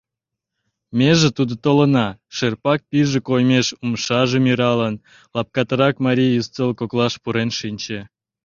Меже 0.97 1.29
тудо 1.37 1.53
толына,— 1.65 2.07
шерпак 2.35 2.79
пӱйжӧ 2.89 3.19
коймеш 3.27 3.67
умшажым 3.83 4.43
иралын, 4.51 4.95
лапкатарак 5.35 5.95
марий 6.05 6.37
ӱстел 6.39 6.69
коклаш 6.79 7.13
пурен 7.23 7.49
шинче. 7.59 7.99